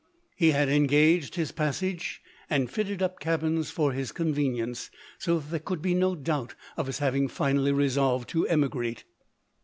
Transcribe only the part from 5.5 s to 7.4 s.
there could be no doubt of his having